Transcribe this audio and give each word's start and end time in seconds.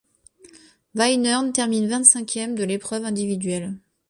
Weidner 0.95 1.51
termine 1.53 1.85
vingt-cinquième 1.87 2.55
de 2.55 2.63
l'épreuve 2.63 3.05
individuelle. 3.05 3.75